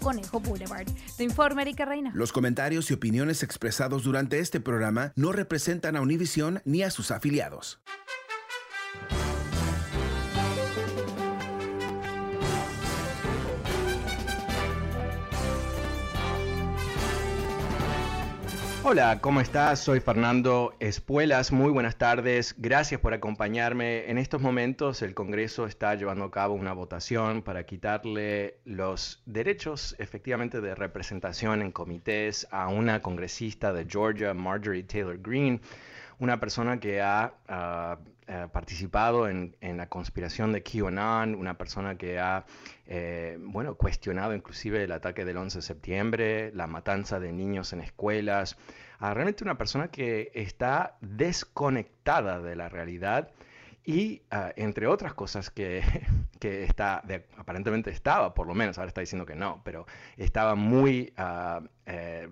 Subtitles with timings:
[0.00, 0.86] Conejo Boulevard.
[1.16, 2.12] Te informa Erika Reina.
[2.14, 7.10] Los comentarios y opiniones expresados durante este programa no representan a Univision ni a sus
[7.10, 7.80] afiliados.
[18.88, 19.80] Hola, ¿cómo estás?
[19.80, 21.50] Soy Fernando Espuelas.
[21.50, 22.54] Muy buenas tardes.
[22.56, 24.08] Gracias por acompañarme.
[24.08, 29.96] En estos momentos el Congreso está llevando a cabo una votación para quitarle los derechos
[29.98, 35.60] efectivamente de representación en comités a una congresista de Georgia, Marjorie Taylor Greene
[36.18, 37.34] una persona que ha
[38.28, 42.44] eh, participado en, la conspiración de QAnon, una persona que ha
[42.86, 47.82] eh, bueno, cuestionado inclusive el ataque del 11 de septiembre, la matanza de niños en
[47.82, 48.56] escuelas,
[48.98, 53.30] ah, realmente una persona que está desconectada de la realidad
[53.84, 55.84] y ah, entre otras cosas que,
[56.40, 57.04] que está,
[57.36, 59.86] aparentemente estaba, por lo menos, ahora está diciendo que no, pero
[60.16, 61.14] estaba muy
[61.86, 62.28] eh,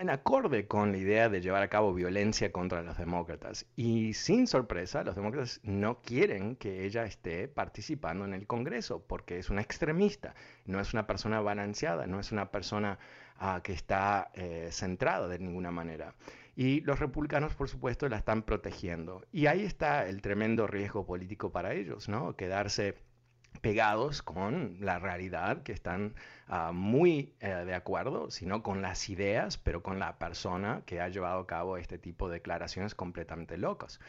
[0.00, 3.66] en acorde con la idea de llevar a cabo violencia contra los demócratas.
[3.76, 9.38] Y sin sorpresa, los demócratas no quieren que ella esté participando en el Congreso porque
[9.38, 10.34] es una extremista,
[10.64, 12.98] no es una persona balanceada, no es una persona
[13.36, 16.14] ah, que está eh, centrada de ninguna manera.
[16.56, 19.22] Y los republicanos, por supuesto, la están protegiendo.
[19.32, 22.36] Y ahí está el tremendo riesgo político para ellos, ¿no?
[22.36, 22.96] Quedarse
[23.60, 26.14] pegados con la realidad, que están
[26.50, 31.08] ah, muy eh, de acuerdo, sino con las ideas, pero con la persona que ha
[31.08, 34.00] llevado a cabo este tipo de declaraciones completamente locas.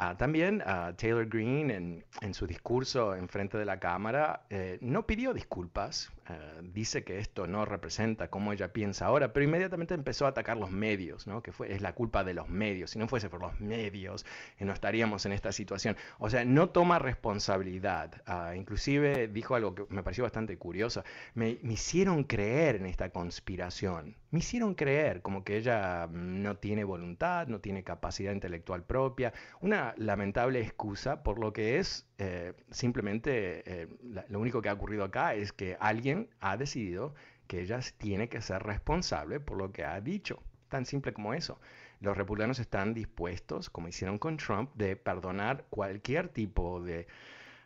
[0.00, 4.78] Ah, también uh, Taylor Greene en, en, su discurso en frente de la Cámara eh,
[4.80, 9.94] no pidió disculpas, eh, dice que esto no representa cómo ella piensa ahora, pero inmediatamente
[9.94, 11.42] empezó a atacar los medios, ¿no?
[11.42, 14.24] que fue, es la culpa de los medios, si no fuese por los medios
[14.68, 15.96] no estaríamos en esta situación.
[16.18, 18.22] O sea, no toma responsabilidad,
[18.54, 21.02] inclusive dijo algo que me pareció bastante curioso.
[21.34, 24.14] Me, hicieron creer en esta conspiración.
[24.30, 29.32] Me hicieron creer como que ella no tiene voluntad, no tiene capacidad intelectual propia.
[29.62, 33.88] Una lamentable excusa por lo que es eh, simplemente eh,
[34.28, 37.14] lo único que ha ocurrido acá es que alguien ha decidido
[37.46, 40.42] que ella tiene que ser responsable por lo que ha dicho.
[40.68, 41.58] Tan simple como eso.
[42.00, 47.06] Los republicanos están dispuestos, como hicieron con Trump, de perdonar cualquier tipo de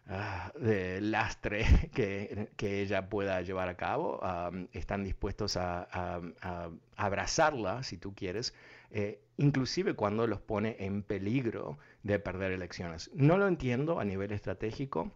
[0.09, 1.65] Ah, de lastre
[1.95, 2.51] que,
[2.83, 4.21] ella pueda llevar a cabo.
[4.73, 6.21] están dispuestos a,
[6.97, 8.55] abrazarla, si tú quieres,
[8.91, 13.11] eh, inclusive cuando los pone en peligro de perder elecciones.
[13.15, 15.13] No lo entiendo a nivel estratégico.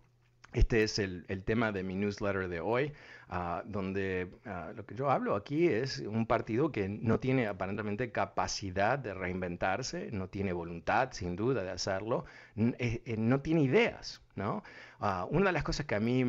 [0.53, 2.93] Este es el, tema de mi newsletter de hoy,
[3.29, 8.11] ah, donde ah, lo que yo hablo aquí es un partido que no tiene aparentemente
[8.11, 12.25] capacidad de reinventarse, no tiene voluntad, sin duda, de hacerlo,
[12.57, 14.23] eh, eh, no tiene ideas.
[14.35, 14.63] ¿no?
[15.01, 16.25] Ah, una de las cosas que a mí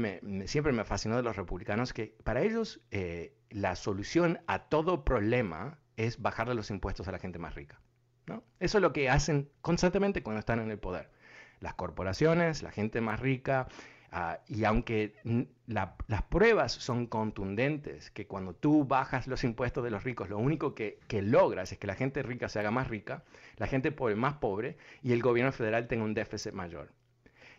[0.46, 5.06] siempre me fascinó de los republicanos es que para ellos eh, la solución a todo
[5.06, 7.80] problema es bajarle los impuestos a la gente más rica.
[8.26, 8.44] ¿no?
[8.60, 11.10] Eso es lo que hacen constantemente cuando están en el poder.
[11.60, 13.68] Las corporaciones, la gente más rica,
[14.12, 15.14] Ah, y aunque
[15.68, 20.74] las pruebas son contundentes, que cuando tú bajas los impuestos de los ricos, lo único
[20.74, 23.24] que, logras es que la gente rica se haga más rica,
[23.58, 26.94] la gente pobre más pobre y el gobierno federal tenga un déficit mayor.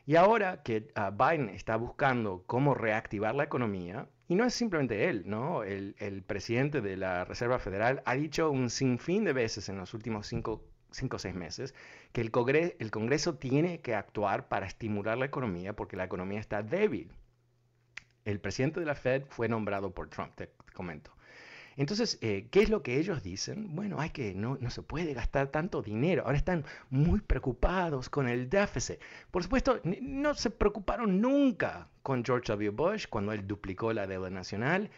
[0.07, 5.09] Y ahora que ah, Biden está buscando cómo reactivar la economía, y no es simplemente
[5.09, 5.65] él, ¿no?
[5.65, 9.95] El, el presidente de la Reserva Federal ha dicho un sinfín de veces en los
[9.95, 11.75] últimos cinco cinco o seis meses,
[12.13, 16.41] que el, Congreso, el Congreso tiene que actuar para estimular la economía porque la economía
[16.41, 17.13] está débil.
[18.25, 21.13] El presidente de la Fed fue nombrado por Trump, te comento.
[21.79, 23.77] Entonces, eh, ¿qué es lo que ellos dicen?
[23.77, 26.25] Bueno, hay que no, no se puede gastar tanto dinero.
[26.25, 28.99] Ahora están muy preocupados con el déficit.
[29.31, 32.71] Por supuesto, no se preocuparon nunca con George W.
[32.71, 34.89] Bush cuando él duplicó la deuda nacional.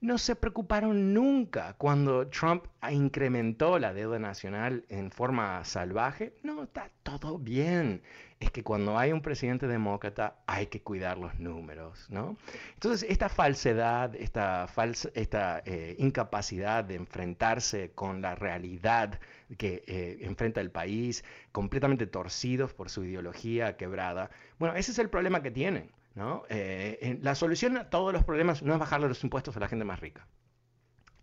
[0.00, 6.32] No se preocuparon nunca cuando Trump incrementó la deuda nacional en forma salvaje.
[6.44, 8.02] No, está todo bien.
[8.38, 12.36] Es que cuando hay un presidente demócrata hay que cuidar los números, ¿no?
[12.74, 19.18] Entonces, esta falsedad, esta, falsa, esta eh, incapacidad de enfrentarse con la realidad
[19.58, 24.30] que eh, enfrenta el país, completamente torcidos por su ideología quebrada,
[24.60, 25.90] bueno, ese es el problema que tienen.
[26.14, 26.42] ¿No?
[26.48, 29.84] Eh, la solución a todos los problemas no es bajarle los impuestos a la gente
[29.84, 30.26] más rica.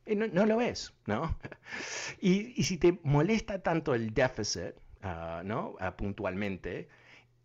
[0.06, 1.38] No, no, lo es, ¿no?
[2.22, 4.74] Y, y, si te molesta tanto el déficit,
[5.04, 5.72] uh, ¿no?
[5.72, 6.88] Uh, puntualmente,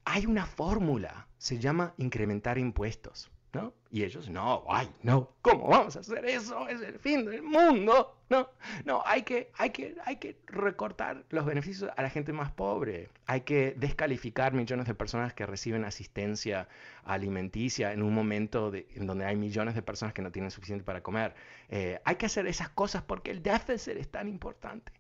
[0.05, 3.75] hay una fórmula, se llama incrementar impuestos, ¿no?
[3.91, 6.67] Y ellos, no, ay, no, ¿cómo vamos a hacer eso?
[6.69, 8.17] Es el fin del mundo.
[8.31, 8.49] No,
[8.87, 13.11] no, hay que, hay que, hay que recortar los beneficios a la gente más pobre.
[13.27, 16.67] Hay que descalificar millones de personas que reciben asistencia
[17.05, 21.03] alimenticia en un momento en donde hay millones de personas que no tienen suficiente para
[21.03, 21.35] comer.
[21.69, 24.93] Eh, hay que hacer esas cosas porque el déficit es tan importante.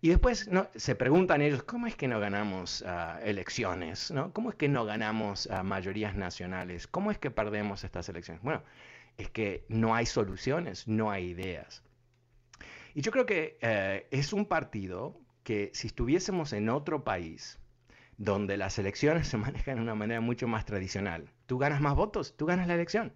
[0.00, 4.12] Y después se preguntan ellos, ¿cómo es que no ganamos uh, elecciones?
[4.12, 4.32] ¿no?
[4.32, 6.86] ¿Cómo es que no ganamos uh, mayorías nacionales?
[6.86, 8.42] ¿Cómo es que perdemos estas elecciones?
[8.42, 8.62] Bueno,
[9.16, 11.82] es que no hay soluciones, no hay ideas.
[12.94, 17.58] Y yo creo que eh, es un partido que si estuviésemos en otro país,
[18.16, 22.36] donde las elecciones se manejan de una manera mucho más tradicional, tú ganas más votos,
[22.36, 23.12] tú ganas la elección.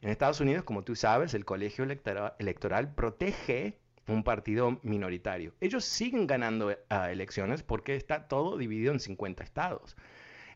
[0.00, 5.54] En Estados Unidos, como tú sabes, el colegio electoral, protege un partido minoritario.
[5.60, 6.78] Ellos siguen ganando eh,
[7.10, 9.96] elecciones porque está todo dividido en 50 estados.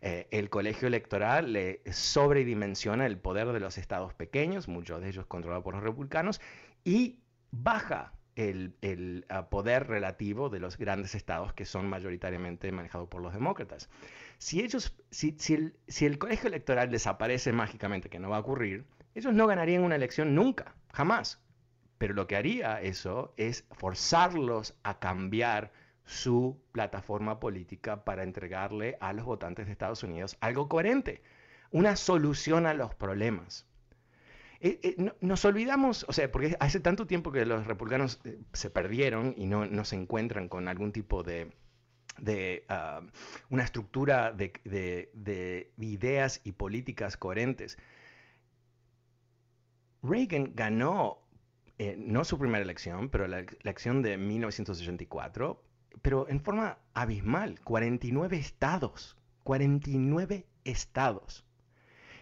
[0.03, 5.27] Eh, el colegio electoral le sobredimensiona el poder de los estados pequeños, muchos de ellos
[5.27, 6.41] controlados por los republicanos,
[6.85, 7.21] y
[7.51, 13.33] baja el, ah, poder relativo de los grandes estados que son mayoritariamente manejados por los
[13.33, 13.89] demócratas.
[14.39, 18.85] Si, ellos, si, el, si el colegio electoral desaparece mágicamente, que no va a ocurrir,
[19.15, 21.41] ellos no ganarían una elección nunca, jamás.
[21.99, 25.73] Pero lo que haría eso es forzarlos a cambiar
[26.05, 31.23] su plataforma política para entregarle a los votantes de Estados Unidos algo coherente,
[31.71, 33.67] una solución a los problemas.
[34.61, 38.71] Eh, eh, nos olvidamos, o sea, porque hace tanto tiempo que los republicanos eh, se
[38.71, 41.53] perdieron y no, se encuentran con algún tipo de,
[42.69, 43.03] ah,
[43.51, 47.79] una estructura de, ideas y políticas coherentes.
[50.03, 51.19] Reagan ganó,
[51.99, 55.63] no su primera elección, pero la elección de 1984,
[56.03, 61.47] pero en forma abismal, 49 estados, 49 estados.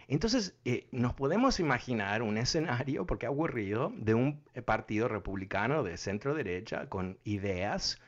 [0.07, 5.83] Entonces, eh, nos podemos imaginar un escenario, porque ha ocurrido, de un eh, partido republicano
[5.83, 7.99] de centro derecha con ideas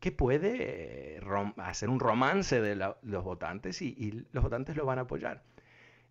[0.00, 1.20] que puede eh,
[1.58, 5.42] hacer un romance de los votantes y los votantes lo van a apoyar.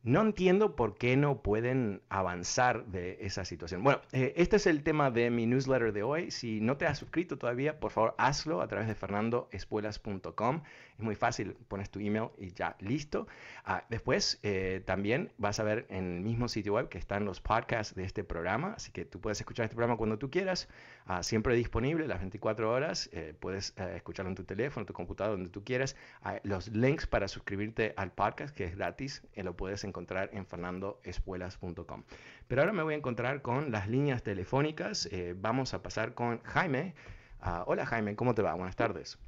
[0.05, 3.83] No entiendo por qué no pueden avanzar de esa situación.
[3.83, 6.29] Bueno, eh, este es el tema de mi newsletter de hoy.
[6.29, 10.61] Si no te has suscrito todavía, por favor hazlo a través de fernandoespuelas.com.
[10.97, 13.27] Es muy fácil, pones tu email y ya listo.
[13.63, 17.39] Ah, después eh, también vas a ver en el mismo sitio web que están los
[17.39, 20.67] podcasts de este programa, así que tú puedes escuchar este programa cuando tú quieras,
[21.05, 23.09] ah, siempre disponible las 24 horas.
[23.13, 25.95] Eh, puedes escucharlo en tu teléfono, en tu computadora, donde tú quieras.
[26.44, 32.04] los links para suscribirte al podcast, que es gratis, lo puedes encontrar encontrar en fernandoespuelas.com.
[32.48, 35.06] Pero ahora me voy a encontrar con las líneas telefónicas.
[35.12, 36.96] Eh, vamos a pasar con Jaime.
[37.39, 38.56] Ah, hola Jaime, ¿cómo te va?
[38.56, 39.20] Buenas tardes.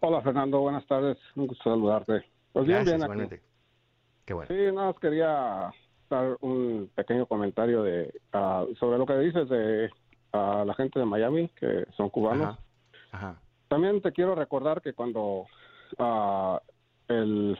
[0.00, 1.16] Hola Fernando, buenas tardes.
[1.36, 2.24] Un gusto saludarte.
[2.52, 3.00] Pues bien, bien.
[3.00, 3.42] Igualmente.
[4.24, 4.48] Qué bueno.
[4.48, 5.72] Sí, nada más quería
[6.10, 9.86] dar un pequeño comentario de ah, sobre lo que dices de
[10.32, 12.58] uh, la gente de Miami, que son cubanos.
[13.12, 13.40] Ajá.
[13.68, 15.46] También te quiero recordar que cuando
[17.08, 17.58] el,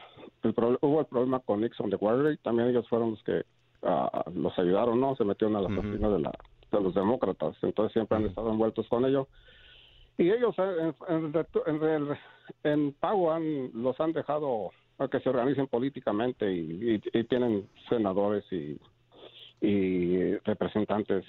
[0.81, 3.43] hubo el problema con Nixon de Watergate, también ellos fueron los que
[3.83, 5.15] ah, los ayudaron, ¿no?
[5.15, 6.31] Se metieron a la oficina de, la,
[6.71, 9.27] de los demócratas, entonces siempre han estado envueltos con ello.
[10.17, 11.33] Y ellos eh, en,
[11.65, 12.17] en,
[12.63, 18.45] en, pago han, los han dejado a que se organicen políticamente y, y, tienen senadores
[18.51, 18.79] y,
[19.61, 21.25] y representantes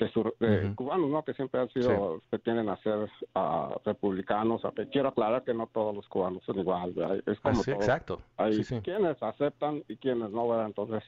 [0.00, 1.24] uh, de, cubanos, ¿no?
[1.24, 4.62] Que siempre han sido, que tienen a ser uh, republicanos.
[4.92, 6.94] quiero aclarar que no todos los cubanos son igual,
[7.26, 8.20] Es como ah, exacto.
[8.36, 10.66] Hay quienes aceptan y quienes no, ¿verdad?
[10.66, 11.02] Entonces,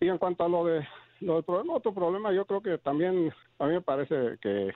[0.00, 0.86] y en cuanto a lo de
[1.20, 4.72] lo del problema, otro problema, yo creo que también, a mí me parece que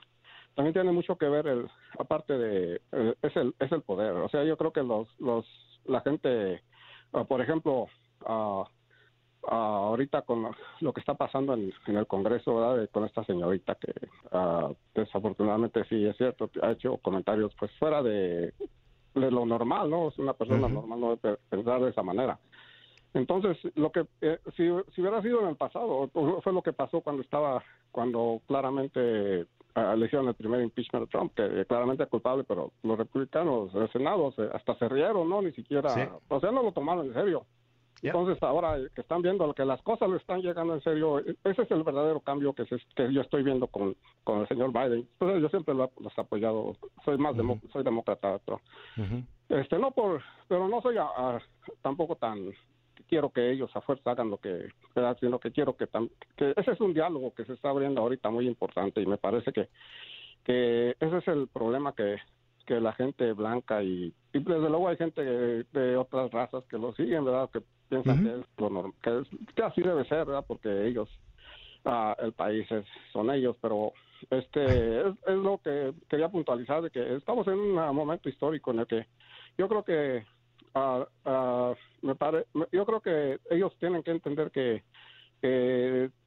[0.55, 2.81] también tiene mucho que ver el, aparte de,
[3.23, 4.12] es el, es el poder.
[4.12, 5.45] O sea, yo creo que los, los,
[5.85, 6.62] la gente,
[7.12, 7.88] uh, por ejemplo,
[9.47, 10.49] uh, ahorita con
[10.81, 12.88] lo que está pasando en, el Congreso, ¿verdad?
[12.91, 13.93] con esta señorita que
[14.33, 18.53] ah, desafortunadamente sí es cierto, ha hecho comentarios pues fuera de,
[19.15, 20.09] lo normal, ¿no?
[20.09, 22.38] Es una persona normal no debe pensar de esa manera.
[23.15, 26.11] Entonces, lo que eh, si, si, hubiera sido en el pasado,
[26.43, 31.65] fue lo que pasó cuando estaba, cuando claramente eligieron el primer impeachment de Trump, que
[31.67, 35.43] claramente es culpable, pero los republicanos, el Senado, hasta se rieron, ¿no?
[35.43, 37.45] Ni siquiera, o sea, no lo tomaron en serio.
[38.03, 41.71] Entonces ahora que están viendo que las cosas le están llegando en serio, ese es
[41.71, 45.09] el verdadero cambio que, que yo estoy viendo con, con el señor Biden.
[45.19, 47.35] Entonces yo siempre lo, los he apoyado, soy más
[47.73, 48.61] soy demócrata, pero,
[49.49, 50.97] este no por, pero no soy
[51.83, 52.53] tampoco tan
[53.09, 54.69] quiero que ellos a fuerza hagan lo que
[55.21, 55.87] sino que quiero que,
[56.37, 59.53] que ese es un diálogo que se está abriendo ahorita muy importante y me parece
[59.53, 59.69] que
[60.43, 62.17] que ese es el problema que
[62.67, 66.93] que la gente blanca y, y desde luego hay gente de, otras razas que lo
[66.95, 67.49] siguen, ¿verdad?
[67.50, 68.95] Que piensan que, es lo
[69.55, 70.45] que, así debe ser, ¿verdad?
[70.47, 71.09] Porque ellos,
[71.85, 73.93] ah, el país es, son ellos, pero
[74.31, 78.87] este es, lo que quería puntualizar de que estamos en un momento histórico en el
[78.87, 79.07] que
[79.59, 80.25] yo creo que
[80.75, 84.83] uh, me pare, yo creo que ellos tienen que entender que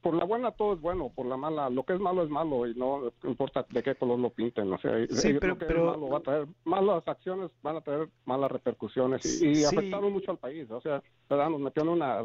[0.02, 2.68] por la buena todo es bueno, por la mala, lo que es malo es malo
[2.68, 4.72] y no importa de qué color lo pinten.
[4.72, 9.42] O sea, sí, pero, malo va a traer, malas acciones van a tener malas repercusiones
[9.42, 10.70] y, afectaron mucho al país.
[10.72, 12.24] O sea, nos metió en una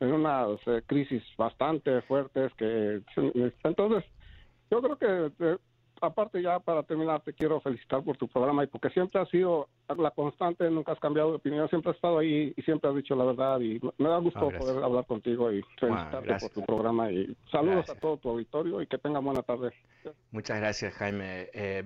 [0.00, 3.00] en unas eh, crisis bastante fuertes que
[3.62, 4.04] entonces
[4.70, 5.56] yo creo que eh,
[6.06, 9.68] aparte ya para terminar te quiero felicitar por tu programa y porque siempre has sido
[9.96, 13.14] la constante, nunca has cambiado de opinión, siempre has estado ahí y siempre has dicho
[13.14, 17.10] la verdad y me da gusto ah, poder hablar contigo y felicitarte por tu programa
[17.10, 19.72] y saludos a todo tu auditorio y que tengan buena tarde.
[20.30, 21.48] Muchas gracias Jaime.
[21.52, 21.84] Eh,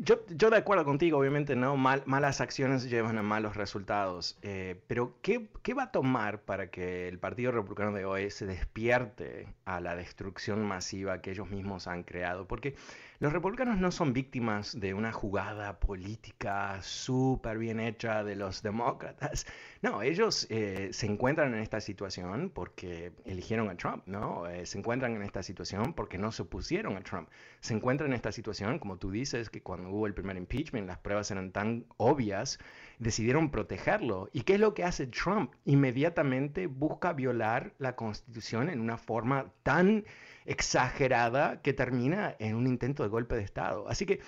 [0.00, 1.76] yo, yo, de acuerdo contigo, obviamente, ¿no?
[1.76, 4.38] malas acciones llevan a malos resultados.
[4.42, 8.46] Eh, pero, ¿qué, ¿qué, va a tomar para que el Partido Republicano de hoy se
[8.46, 12.46] despierte a la destrucción masiva que ellos mismos han creado?
[12.46, 12.74] Porque
[13.22, 19.46] los republicanos no son víctimas de una jugada política súper bien hecha de los demócratas.
[19.80, 24.48] No, ellos eh, se encuentran en esta situación porque eligieron a Trump, ¿no?
[24.48, 27.28] Eh, se encuentran en esta situación porque no se opusieron a Trump.
[27.60, 30.98] Se encuentran en esta situación, como tú dices, que cuando hubo el primer impeachment las
[30.98, 32.58] pruebas eran tan obvias,
[32.98, 34.30] decidieron protegerlo.
[34.32, 35.52] ¿Y qué es lo que hace Trump?
[35.64, 40.04] Inmediatamente busca violar la constitución en una forma tan
[40.44, 43.88] exagerada que termina en un intento de golpe de Estado.
[43.88, 44.20] Así que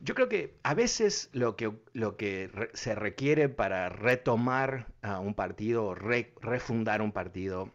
[0.00, 4.88] yo creo que a veces lo que, lo que se requiere para retomar
[5.20, 7.72] un partido, refundar un partido,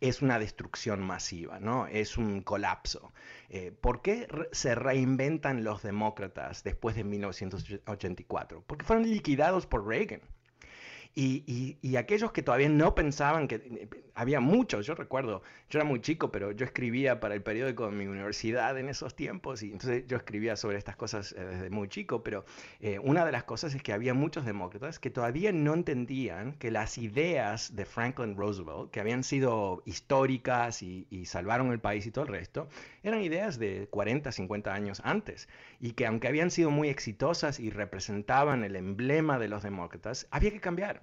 [0.00, 1.86] es una destrucción masiva, ¿no?
[1.86, 3.12] Es un colapso.
[3.50, 8.64] Eh, ¿Por qué se reinventan los demócratas después de 1984?
[8.66, 10.22] Porque fueron liquidados por Reagan.
[11.14, 15.84] Y, y, aquellos que todavía no pensaban que eh, había muchos, yo recuerdo, yo era
[15.84, 19.72] muy chico, pero yo escribía para el periódico de mi universidad en esos tiempos y
[19.72, 22.44] entonces yo escribía sobre estas cosas eh, desde muy chico, pero
[22.80, 26.70] eh, una de las cosas es que había muchos demócratas que todavía no entendían que
[26.70, 32.12] las ideas de Franklin Roosevelt, que habían sido históricas y, y salvaron el país y
[32.12, 32.68] todo el resto,
[33.02, 35.48] eran ideas de 40, 50 años antes
[35.80, 40.52] y que aunque habían sido muy exitosas y representaban el emblema de los demócratas, había
[40.52, 40.99] que cambiar.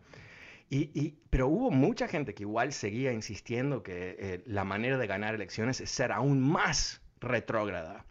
[0.70, 5.34] Y, pero hubo mucha gente que igual seguía insistiendo que eh, la manera de ganar
[5.34, 8.06] elecciones es ser aún más retrógrada.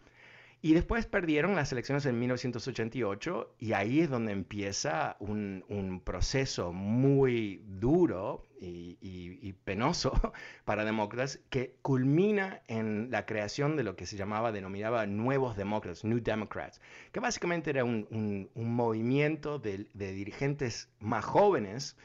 [0.61, 7.63] Y después perdieron las elecciones en 1988 y ahí es donde empieza un, proceso muy
[7.65, 10.13] duro y, y, penoso
[10.65, 16.03] para demócratas que culmina en la creación de lo que se llamaba, denominaba nuevos demócratas,
[16.03, 18.07] New Democrats, que básicamente era un,
[18.55, 21.95] un, movimiento de, de dirigentes más jóvenes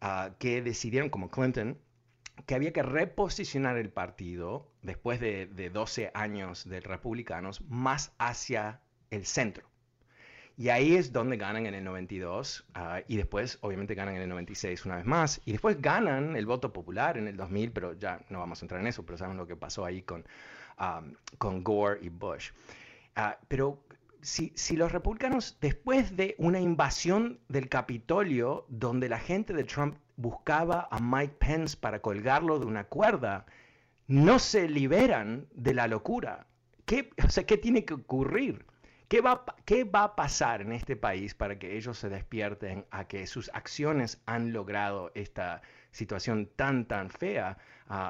[0.00, 1.76] Ah, que decidieron, como Clinton,
[2.46, 8.80] que había que reposicionar el partido después de, 12 años de republicanos más hacia
[9.10, 9.66] el centro.
[10.56, 14.28] Y ahí es donde ganan en el 92 ah, y después obviamente ganan en el
[14.28, 18.20] 96 una vez más y después ganan el voto popular en el 2000, pero ya
[18.28, 20.26] no vamos a entrar en eso, pero saben lo que pasó ahí con,
[20.78, 21.02] ah,
[21.38, 22.50] con Gore y Bush.
[23.46, 23.84] pero
[24.20, 30.88] si, los republicanos, después de una invasión del Capitolio, donde la gente de Trump buscaba
[30.90, 33.46] a Mike Pence para colgarlo de una cuerda,
[34.08, 36.46] no se liberan de la locura,
[36.84, 37.10] ¿qué,
[37.46, 38.66] ¿qué tiene que ocurrir?
[39.06, 43.06] ¿Qué va, ¿Qué va a pasar en este país para que ellos se despierten a
[43.06, 47.56] que sus acciones han logrado esta situación tan, tan fea?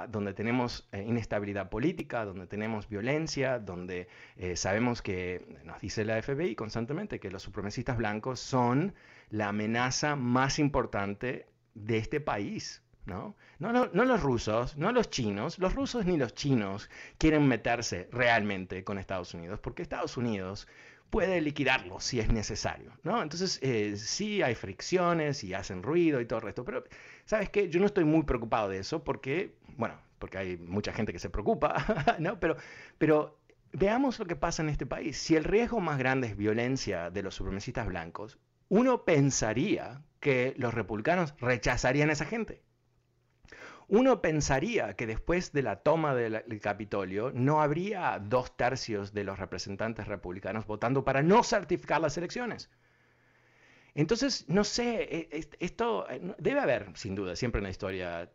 [0.08, 6.20] donde tenemos eh, inestabilidad política, donde tenemos violencia, donde eh, sabemos que nos dice la
[6.20, 8.94] FBI constantemente que los supremacistas blancos son
[9.30, 11.46] la amenaza más importante
[11.84, 12.82] de este país.
[13.08, 13.36] ¿no?
[13.58, 18.98] No, los rusos, no los chinos, los rusos ni los chinos quieren meterse realmente con
[18.98, 20.68] Estados Unidos, porque Estados Unidos
[21.10, 23.22] puede liquidarlo si es necesario, ¿no?
[23.22, 26.84] Entonces, eh, sí hay fricciones y hacen ruido y todo el resto, pero
[27.24, 27.70] ¿sabes qué?
[27.70, 31.30] Yo no estoy muy preocupado de eso porque, bueno, porque hay mucha gente que se
[31.30, 31.76] preocupa,
[32.18, 32.38] ¿no?
[32.38, 33.38] Pero
[33.72, 35.16] veamos lo que pasa en este país.
[35.16, 40.74] Si el riesgo más grande es violencia de los supremacistas blancos, uno pensaría que los
[40.74, 42.62] republicanos rechazarían a esa gente.
[43.88, 49.38] Uno pensaría que después de la toma del, Capitolio no habría dos tercios de los
[49.38, 52.70] representantes republicanos votando para no certificar las elecciones.
[53.94, 58.30] Entonces, no sé, e, esto eh, debe haber, sin duda, siempre en la historia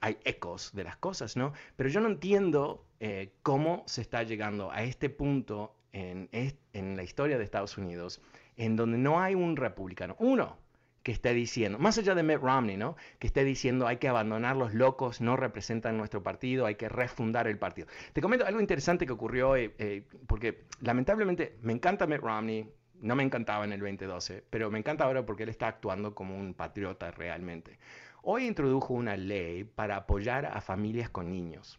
[0.00, 1.52] hay ecos de las cosas, ¿no?
[1.76, 7.38] Pero yo no entiendo eh, cómo se está llegando a este punto en la historia
[7.38, 8.22] de Estados Unidos,
[8.58, 10.58] en donde no hay un republicano, uno,
[11.02, 12.96] que esté diciendo, más allá de Mitt Romney, ¿no?
[13.18, 17.46] Que esté diciendo hay que abandonar los locos, no representan nuestro partido, hay que refundar
[17.46, 17.88] el partido.
[18.12, 22.68] Te comento algo interesante que ocurrió, eh, eh, porque lamentablemente me encanta Mitt Romney,
[23.00, 26.36] no me encantaba en el 2012, pero me encanta ahora porque él está actuando como
[26.36, 27.78] un patriota realmente.
[28.22, 31.78] Hoy introdujo una ley para apoyar a familias con niños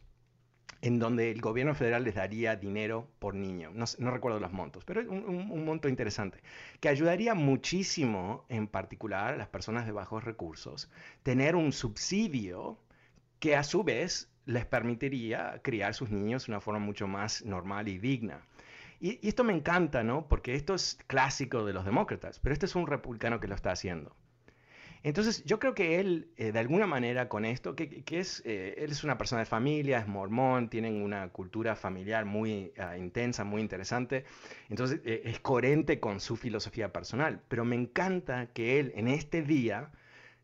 [0.81, 3.71] en donde el gobierno federal les daría dinero por niño.
[3.73, 6.39] No, recuerdo los montos, pero es un, monto interesante,
[6.79, 10.89] que ayudaría muchísimo, en particular a las personas de bajos recursos,
[11.23, 12.79] tener un subsidio
[13.39, 17.87] que a su vez les permitiría criar sus niños de una forma mucho más normal
[17.87, 18.41] y digna.
[19.01, 20.27] Y esto me encanta, ¿no?
[20.27, 23.71] Porque esto es clásico de los demócratas, pero este es un republicano que lo está
[23.71, 24.15] haciendo.
[25.03, 28.91] Entonces, yo creo que él, eh, de alguna manera, con esto, que, es, eh, él
[28.91, 33.61] es una persona de familia, es mormón, tienen una cultura familiar muy ah, intensa, muy
[33.61, 34.25] interesante,
[34.69, 37.41] entonces eh, es coherente con su filosofía personal.
[37.47, 39.91] Pero me encanta que él, en este día,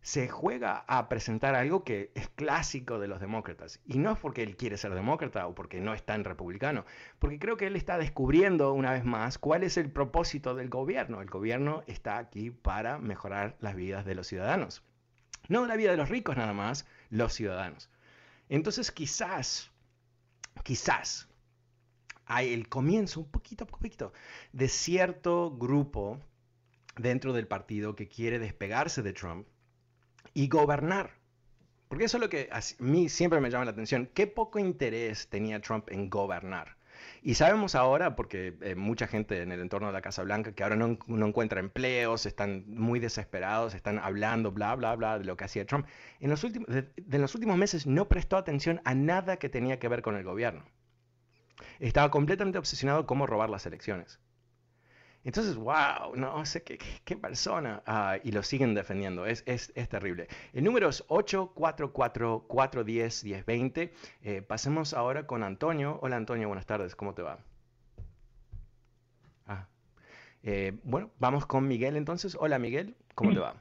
[0.06, 3.80] se juega a presentar algo que es clásico de los demócratas.
[3.88, 6.86] Y no es porque él quiere ser demócrata o porque no está en republicano,
[7.18, 11.22] porque creo que él está descubriendo una vez más cuál es el propósito del gobierno.
[11.22, 14.84] El gobierno está aquí para mejorar las vidas de los ciudadanos.
[15.48, 17.90] No la vida de los ricos nada más, los ciudadanos.
[18.48, 19.72] Entonces quizás,
[20.62, 21.28] quizás
[22.28, 24.13] hay el comienzo, un poquito, poquito,
[24.54, 26.20] de cierto grupo
[26.96, 29.48] dentro del partido que quiere despegarse de Trump
[30.36, 31.15] y gobernar.
[31.88, 34.10] Porque eso es lo que a mí siempre me llama la atención.
[34.13, 36.78] Qué poco interés tenía Trump en gobernar.
[37.21, 40.63] Y sabemos ahora, porque eh, mucha gente en el entorno de la Casa Blanca que
[40.63, 45.45] ahora no, encuentra empleos, están muy desesperados, están hablando, bla, bla, bla, de lo que
[45.45, 45.88] hacía Trump,
[46.19, 49.88] en los últimos, de, los últimos meses no prestó atención a nada que tenía que
[49.88, 50.63] ver con el gobierno.
[51.80, 54.19] Estaba completamente obsesionado con cómo robar las elecciones.
[55.26, 57.82] Entonces, wow, no sé qué, qué, persona.
[57.88, 60.28] Ah, y lo siguen defendiendo, es, es, es, terrible.
[60.54, 63.90] El número es 844-410-1020.
[64.22, 65.98] Eh, pasemos ahora con Antonio.
[66.04, 67.40] Hola Antonio, buenas tardes, ¿cómo te va?
[69.48, 69.66] Ah.
[70.44, 72.38] Eh, bueno, vamos con Miguel entonces.
[72.40, 73.56] Hola Miguel, ¿cómo te va?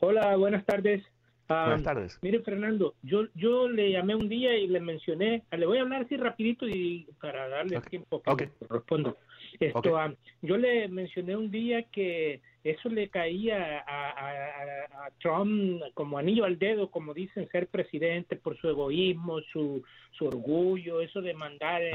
[0.00, 1.04] Hola, buenas tardes.
[1.46, 2.18] buenas tardes.
[2.22, 6.02] Mire Fernando, yo yo le llamé un día y le mencioné, le voy a hablar
[6.02, 8.48] así rapidito y para darle tiempo que okay.
[8.68, 9.14] responda.
[9.58, 16.44] Esto, ah, yo le mencioné un día que eso le caía a, Trump como anillo
[16.44, 19.82] al dedo, como dicen, ser presidente por su egoísmo, su,
[20.12, 21.92] su orgullo, eso de mandar eh,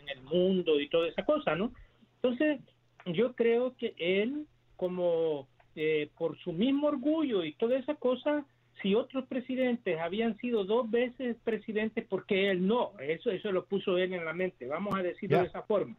[0.00, 1.72] en el mundo y toda esa cosa, ¿no?
[2.16, 2.60] Entonces,
[3.06, 8.44] yo creo que él, como eh, por su mismo orgullo y toda esa cosa,
[8.82, 12.92] si otros presidentes habían sido dos veces presidentes, ¿por qué él no?
[13.00, 15.96] Eso, eso lo puso él en la mente, vamos a decirlo de esa forma.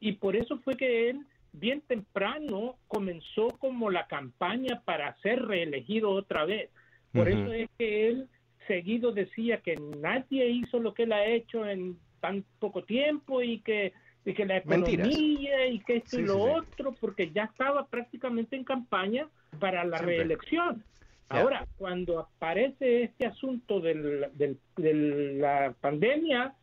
[0.00, 6.10] Y por eso fue que él bien temprano comenzó como la campaña para ser reelegido
[6.10, 6.70] otra vez.
[7.12, 8.28] Por eso es que él
[8.66, 13.60] seguido decía que nadie hizo lo que él ha hecho en tan poco tiempo y
[13.60, 13.92] que,
[14.24, 19.26] que la economía y que esto y lo otro, porque ya estaba prácticamente en campaña
[19.58, 20.84] para la reelección.
[21.30, 24.94] Ahora, cuando aparece este asunto del, del, de
[25.34, 26.54] la pandemia,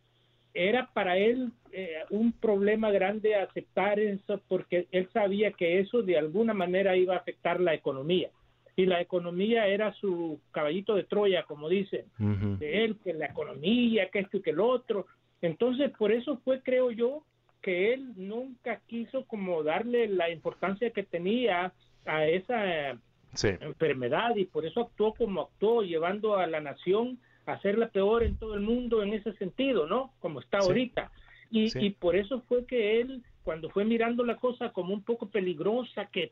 [0.56, 6.18] era para él eh, un problema grande aceptar eso porque él sabía que eso de
[6.18, 8.30] alguna manera iba a afectar la economía.
[8.78, 14.10] Y la economía era su caballito de Troya, como dicen, de él, que la economía,
[14.10, 15.08] que esto y que el otro.
[15.42, 17.24] Entonces, por eso fue, creo yo,
[17.62, 21.74] que él nunca quiso como darle la importancia que tenía
[22.06, 23.00] a esa
[23.44, 28.56] enfermedad y por eso actuó como actuó, llevando a la nación hacerla peor en todo
[28.56, 30.14] el mundo en ese sentido, ¿no?
[30.20, 31.12] Como está ahorita.
[31.52, 35.30] Y, y por eso fue que él, cuando fue mirando la cosa como un poco
[35.30, 36.32] peligrosa, que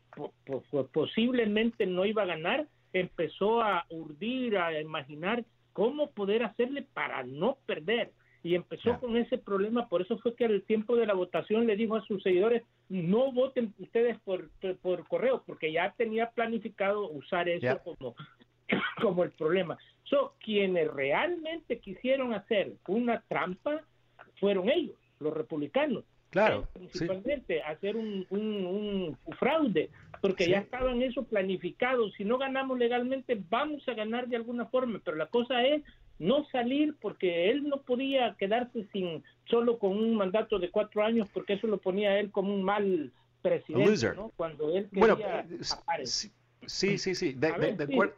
[0.91, 7.57] posiblemente no iba a ganar, empezó a urdir, a imaginar cómo poder hacerle para no
[7.65, 8.11] perder.
[8.45, 11.77] y empezó con ese problema, por eso fue que al tiempo de la votación le
[11.77, 14.49] dijo a sus seguidores, no voten ustedes por,
[14.81, 18.15] por correo, porque ya tenía planificado usar eso como,
[19.01, 19.77] como el problema.
[20.03, 23.81] So, quienes realmente quisieron hacer una trampa
[24.39, 26.03] fueron ellos, los republicanos.
[26.29, 26.67] Claro.
[26.73, 32.09] Principalmente hacer un, un, fraude, porque ya estaban eso planificado.
[32.11, 35.83] Si no ganamos legalmente, vamos a ganar de alguna forma, pero la cosa es
[36.17, 41.27] no salir porque él no podía quedarse sin solo con un mandato de cuatro años
[41.33, 44.31] porque eso lo ponía él como un mal presidente, ¿no?
[44.35, 45.45] Cuando él quería bueno,
[46.05, 46.31] sí,
[46.97, 48.15] sí, sí, de, acuerdo.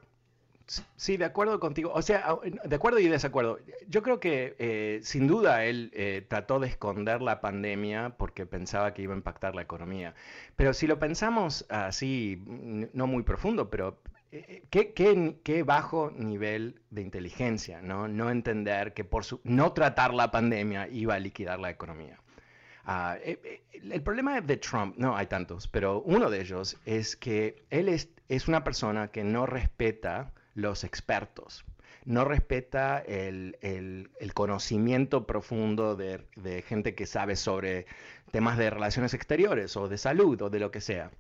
[0.68, 1.92] Sí, de acuerdo contigo.
[1.94, 3.60] O sea, de acuerdo y desacuerdo.
[3.88, 8.94] Yo creo que eh, sin duda él eh, trató de esconder la pandemia porque pensaba
[8.94, 10.16] que iba a impactar la economía.
[10.56, 12.42] Pero si lo pensamos así,
[12.94, 14.02] no muy profundo, pero
[14.32, 14.94] eh, ¿qué,
[15.44, 18.08] qué, bajo nivel de inteligencia, ¿no?
[18.08, 22.20] No entender que por su, no tratar la pandemia iba a liquidar la economía.
[22.86, 27.90] Ah, el problema de Trump, no hay tantos, pero uno de ellos es que él
[27.90, 31.64] es, es una persona que no respeta los expertos.
[32.06, 33.58] No respeta el,
[34.34, 37.86] conocimiento profundo de, gente que sabe sobre
[38.32, 41.12] temas de relaciones exteriores o de salud o de lo que sea.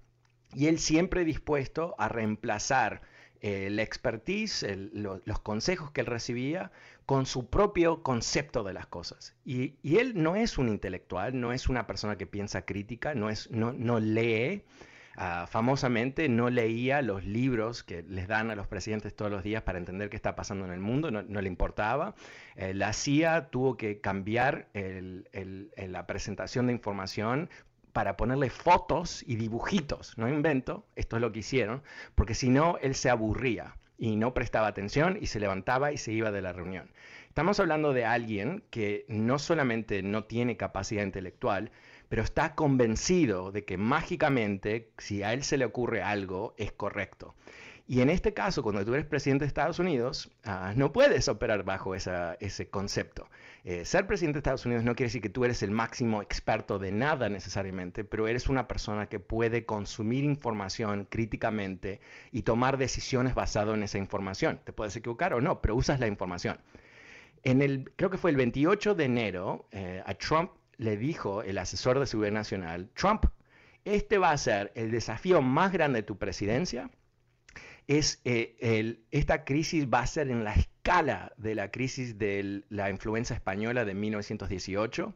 [0.54, 3.02] Y él siempre dispuesto a reemplazar
[3.42, 6.72] el expertise, los consejos que él recibía
[7.06, 9.36] con su propio concepto de las cosas.
[9.46, 13.52] Y, él no es un intelectual, no es una persona que piensa crítica, no, es,
[13.52, 14.64] no, no lee,
[15.18, 19.64] Ah, famosamente no leía los libros que les dan a los presidentes todos los días
[19.64, 22.16] para entender qué está pasando en el mundo, no, le importaba.
[22.56, 27.50] Eh, la CIA tuvo que cambiar la presentación de información
[27.94, 31.82] para ponerle fotos y dibujitos, no invento, esto es lo que hicieron,
[32.14, 36.12] porque si no, él se aburría y no prestaba atención y se levantaba y se
[36.12, 36.90] iba de la reunión.
[37.30, 41.72] Estamos hablando de alguien que no solamente no tiene capacidad intelectual,
[42.10, 47.36] pero está convencido de que mágicamente, si a él se le ocurre algo, es correcto.
[47.88, 51.64] Y en este caso, cuando tú eres presidente de Estados Unidos, ah, no puedes operar
[51.64, 53.30] bajo ese concepto.
[53.64, 56.80] Eh, ser presidente de Estados Unidos no quiere decir que tú eres el máximo experto
[56.80, 62.00] de nada necesariamente, pero eres una persona que puede consumir información críticamente
[62.32, 64.60] y tomar decisiones basado en esa información.
[64.64, 66.60] Te puedes equivocar o no, pero usas la información.
[67.44, 71.58] En el, creo que fue el 28 de enero, eh, a Trump le dijo el
[71.58, 73.26] asesor de seguridad nacional, Trump,
[73.86, 76.90] este va a ser el desafío más grande de tu presidencia.
[77.88, 82.90] Es, eh, esta crisis va a ser en la escala de la crisis de la
[82.90, 85.14] influenza española de 1918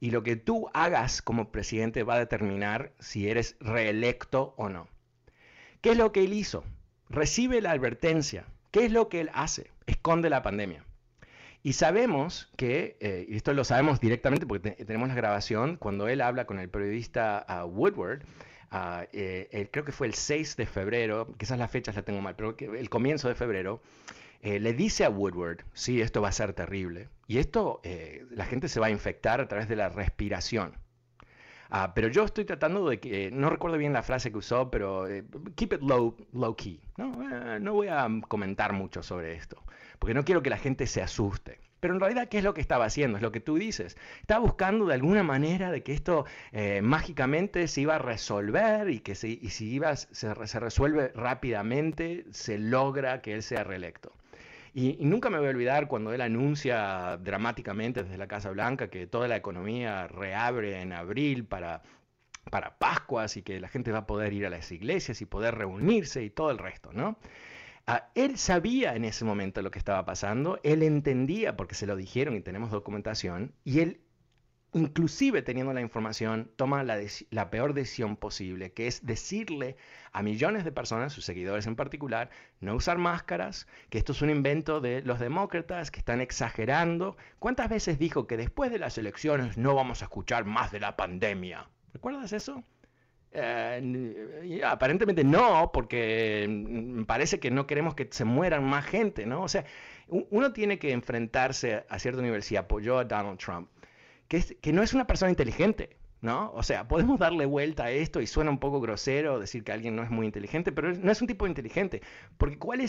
[0.00, 4.88] y lo que tú hagas como presidente va a determinar si eres reelecto o no.
[5.80, 6.64] ¿Qué es lo que él hizo?
[7.08, 8.46] Recibe la advertencia.
[8.70, 9.70] ¿Qué es lo que él hace?
[9.86, 10.84] Esconde la pandemia.
[11.66, 16.20] Y sabemos que, eh, y esto lo sabemos directamente porque tenemos la grabación, cuando él
[16.20, 18.22] habla con el periodista ah, Woodward,
[18.70, 19.06] uh,
[19.70, 22.90] creo que fue el 6 de febrero, quizás las fechas la tengo mal, pero el
[22.90, 23.80] comienzo de febrero,
[24.42, 27.08] eh, le dice a Woodward, sí, esto va a ser terrible.
[27.28, 27.80] Y esto,
[28.30, 30.74] la gente se va a infectar a través de la respiración.
[31.70, 35.06] Ah, pero yo estoy tratando de que, no recuerdo bien la frase que usó, pero
[35.56, 36.80] keep it low, low key.
[36.96, 37.58] ¿no?
[37.58, 39.64] no voy a comentar mucho sobre esto
[40.04, 41.58] porque no quiero que la gente se asuste.
[41.80, 43.18] Pero en realidad, ¿qué es lo que estaba haciendo?
[43.18, 43.96] Es lo que tú dices.
[44.20, 49.00] Estaba buscando de alguna manera de que esto eh, mágicamente se iba a resolver y
[49.00, 54.12] que si, iba, se, resuelve rápidamente, se logra que él sea reelecto.
[54.74, 59.06] Y, nunca me voy a olvidar cuando él anuncia dramáticamente desde la Casa Blanca que
[59.06, 61.82] toda la economía reabre en abril para,
[62.50, 65.54] para Pascuas y que la gente va a poder ir a las iglesias y poder
[65.54, 67.16] reunirse y todo el resto, ¿no?
[67.86, 71.96] Ah, él sabía en ese momento lo que estaba pasando, él entendía porque se lo
[71.96, 74.00] dijeron y tenemos documentación, y él,
[74.74, 79.76] inclusive teniendo la información, toma la, peor decisión posible, que es decirle
[80.12, 84.30] a millones de personas, sus seguidores en particular, no usar máscaras, que esto es un
[84.30, 87.16] invento de los demócratas, que están exagerando.
[87.38, 90.96] ¿Cuántas veces dijo que después de las elecciones no vamos a escuchar más de la
[90.96, 91.68] pandemia?
[91.92, 92.64] ¿Recuerdas eso?
[93.36, 99.42] Eh, aparentemente no, porque mm, parece que no queremos que se mueran más gente, ¿no?
[99.42, 99.64] O sea,
[100.06, 103.68] uno tiene que enfrentarse a cierto nivel, si apoyó a Donald Trump,
[104.60, 106.52] que, no es una persona inteligente, ¿no?
[106.52, 109.94] O sea, podemos darle vuelta a esto y suena un poco grosero decir que alguien
[109.94, 112.02] no es muy inteligente, pero no es un tipo inteligente,
[112.38, 112.80] porque ¿cuál,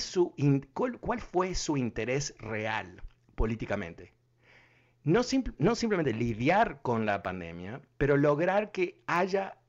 [1.20, 3.02] fue su interés real
[3.36, 4.14] políticamente?
[5.04, 9.60] No, simplemente lidiar con la pandemia, pero lograr que haya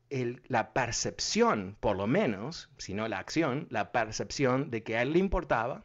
[0.49, 5.13] la percepción, por lo menos, si no la acción, la percepción de que a él
[5.13, 5.85] le importaba,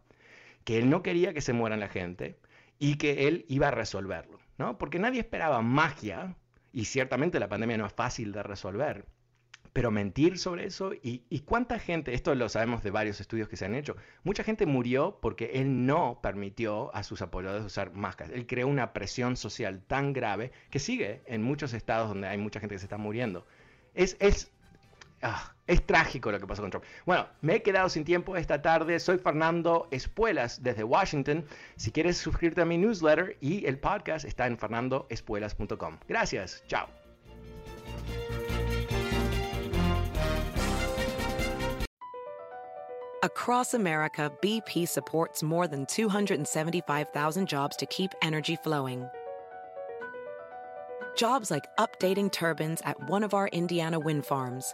[0.63, 2.37] que él no quería que se muera la gente
[2.79, 4.39] y que él iba a resolverlo,
[4.77, 6.35] Porque nadie esperaba magia
[6.71, 9.05] y ciertamente la pandemia no es fácil de resolver.
[9.73, 13.65] Pero mentir sobre eso y, cuánta gente, esto lo sabemos de varios estudios que se
[13.65, 18.33] han hecho, mucha gente murió porque él no permitió a sus apoyadores usar máscaras.
[18.33, 22.59] Él creó una presión social tan grave que sigue en muchos estados donde hay mucha
[22.59, 23.45] gente que se está muriendo.
[23.93, 24.51] Es, es
[25.21, 26.85] Ah, es trágico lo que pasó con Trump.
[27.05, 28.99] Bueno, me he quedado sin tiempo esta tarde.
[28.99, 31.45] Soy Fernando Espuelas desde Washington.
[31.75, 35.97] Si quieres suscribirte a mi newsletter y el podcast está en fernandoespuelas.com.
[36.07, 36.63] Gracias.
[36.67, 36.87] Chao.
[43.23, 49.07] Across America, BP supports more than 275,000 jobs to keep energy flowing.
[51.15, 54.73] Jobs like updating turbines at one of our Indiana wind farms